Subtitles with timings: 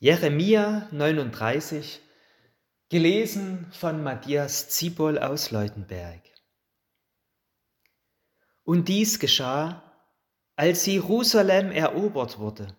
[0.00, 2.00] Jeremia 39,
[2.88, 6.20] gelesen von Matthias Ziebol aus Leutenberg.
[8.62, 9.82] Und dies geschah,
[10.54, 12.76] als Jerusalem erobert wurde.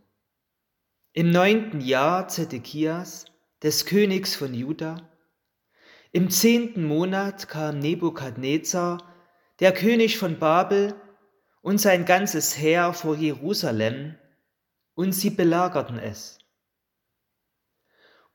[1.11, 3.25] Im neunten Jahr Zedekias,
[3.61, 4.95] des Königs von Juda,
[6.13, 9.03] im zehnten Monat kam Nebukadnezar,
[9.59, 10.95] der König von Babel,
[11.61, 14.15] und sein ganzes Heer vor Jerusalem,
[14.95, 16.38] und sie belagerten es.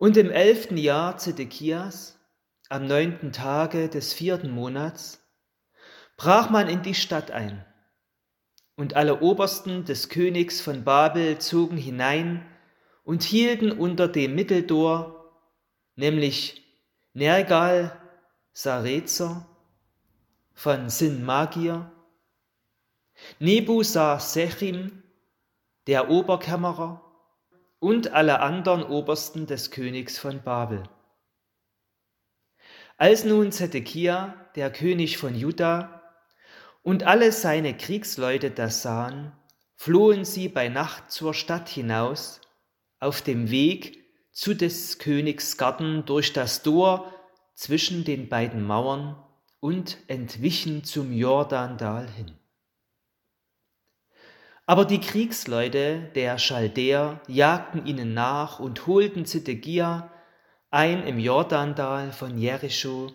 [0.05, 2.19] Und im elften Jahr Zedekias,
[2.69, 5.27] am neunten Tage des vierten Monats,
[6.19, 7.65] brach man in die Stadt ein.
[8.77, 12.45] Und alle Obersten des Königs von Babel zogen hinein
[13.03, 15.33] und hielten unter dem Mitteldor,
[15.97, 16.63] nämlich
[17.15, 17.99] Nergal
[18.53, 19.49] Sarezer
[20.53, 21.91] von Sinmagir,
[23.39, 25.03] Nebusar Sechim,
[25.87, 27.04] der Oberkämmerer,
[27.85, 30.85] und alle anderen Obersten des Königs von Babel.
[32.97, 36.03] Als nun Zedekia, der König von Juda,
[36.83, 39.33] und alle seine Kriegsleute das sahen,
[39.77, 42.41] flohen sie bei Nacht zur Stadt hinaus,
[43.01, 47.13] auf dem Weg zu des Königs Garten durch das Tor
[47.55, 49.23] zwischen den beiden Mauern
[49.61, 52.33] und entwichen zum Jordandal hin.
[54.67, 60.11] Aber die Kriegsleute der Chaldäer jagten ihnen nach und holten Zedekia
[60.71, 63.13] ein im Jordandal von Jericho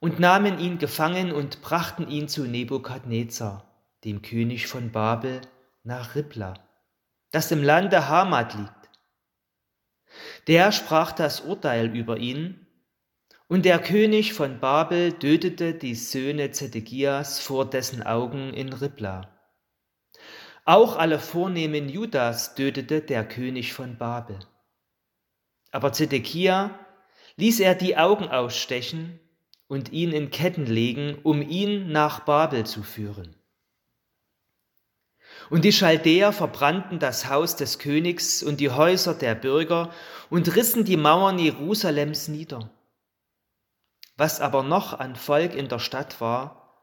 [0.00, 3.64] und nahmen ihn gefangen und brachten ihn zu Nebukadnezar,
[4.04, 5.40] dem König von Babel,
[5.84, 6.54] nach Ribla,
[7.30, 8.90] das im Lande Hamad liegt.
[10.48, 12.66] Der sprach das Urteil über ihn,
[13.48, 19.35] und der König von Babel tötete die Söhne Zedekias vor dessen Augen in Ribla.
[20.68, 24.36] Auch alle Vornehmen Judas tötete der König von Babel.
[25.70, 26.76] Aber Zedekia
[27.36, 29.20] ließ er die Augen ausstechen
[29.68, 33.36] und ihn in Ketten legen, um ihn nach Babel zu führen.
[35.50, 39.92] Und die Chaldäer verbrannten das Haus des Königs und die Häuser der Bürger
[40.30, 42.70] und rissen die Mauern Jerusalems nieder.
[44.16, 46.74] Was aber noch an Volk in der Stadt war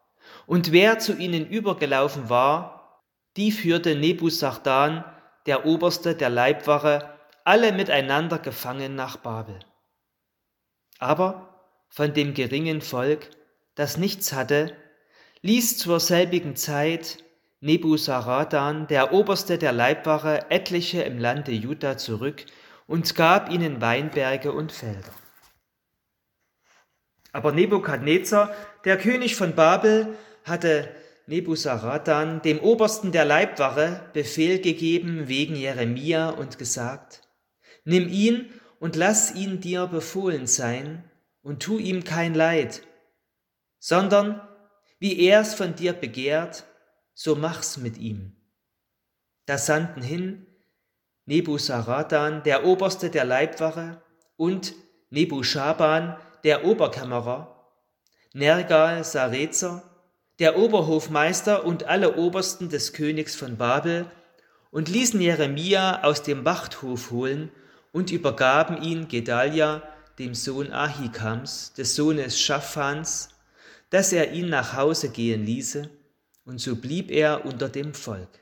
[0.46, 2.83] und wer zu ihnen übergelaufen war,
[3.38, 5.04] die führte Nebuzardan,
[5.46, 7.10] der Oberste der Leibwache,
[7.44, 9.60] alle miteinander gefangen nach Babel.
[11.00, 13.30] Aber von dem geringen Volk,
[13.76, 14.76] das nichts hatte,
[15.42, 17.24] ließ zur selbigen Zeit
[17.60, 22.46] Nebuzaradan, der Oberste der Leibwache, etliche im Lande Juda zurück
[22.88, 25.14] und gab ihnen Weinberge und Felder.
[27.32, 28.54] Aber Nebukadnezar,
[28.86, 30.90] der König von Babel, hatte
[31.26, 37.22] Nebuzaradan, dem Obersten der Leibwache, Befehl gegeben wegen Jeremia und gesagt,
[37.86, 41.10] Nimm ihn und lass ihn dir befohlen sein
[41.42, 42.84] und tu ihm kein Leid,
[43.80, 44.42] sondern
[45.00, 46.66] wie er es von dir begehrt,
[47.14, 48.36] so mach's mit ihm.
[49.46, 50.48] Da sandten hin
[51.26, 54.02] Nebuzaradan, der Oberste der Leibwache,
[54.36, 54.74] und
[55.10, 57.70] Nebuschaban, der Oberkämmerer,
[58.34, 59.93] Nergal Sarezer,
[60.40, 64.10] der Oberhofmeister und alle Obersten des Königs von Babel
[64.72, 67.52] und ließen Jeremia aus dem Wachthof holen
[67.92, 69.84] und übergaben ihn Gedalia,
[70.20, 73.30] dem Sohn Ahikams, des Sohnes Schaphans,
[73.90, 75.90] dass er ihn nach Hause gehen ließe,
[76.46, 78.40] und so blieb er unter dem Volk.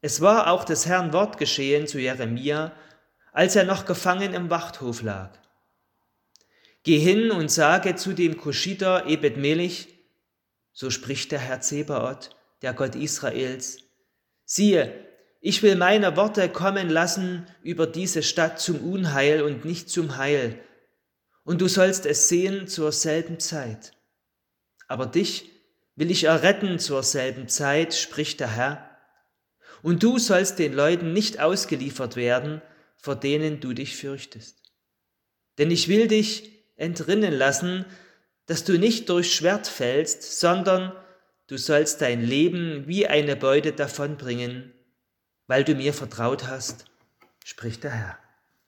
[0.00, 2.72] Es war auch des Herrn Wort geschehen zu Jeremia,
[3.32, 5.30] als er noch gefangen im Wachthof lag.
[6.84, 9.88] Geh hin und sage zu dem Kuschiter Ebed Melech,
[10.72, 12.30] so spricht der Herr Zebaoth,
[12.62, 13.78] der Gott Israels,
[14.44, 15.06] siehe,
[15.40, 20.58] ich will meine Worte kommen lassen über diese Stadt zum Unheil und nicht zum Heil,
[21.44, 23.92] und du sollst es sehen zur selben Zeit.
[24.88, 25.50] Aber dich
[25.96, 28.90] will ich erretten zur selben Zeit, spricht der Herr,
[29.82, 32.62] und du sollst den Leuten nicht ausgeliefert werden,
[32.96, 34.62] vor denen du dich fürchtest.
[35.58, 37.86] Denn ich will dich entrinnen lassen,
[38.46, 40.92] dass du nicht durch Schwert fällst, sondern
[41.46, 44.72] du sollst dein Leben wie eine Beute davonbringen,
[45.46, 46.84] weil du mir vertraut hast,
[47.44, 48.21] spricht der Herr.